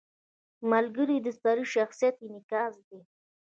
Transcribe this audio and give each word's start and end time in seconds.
•ملګری 0.71 1.17
د 1.21 1.27
سړي 1.41 1.65
د 1.67 1.71
شخصیت 1.73 2.15
انعکاس 2.25 2.73
دی. 2.87 2.99